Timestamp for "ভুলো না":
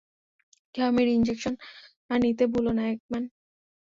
2.53-2.83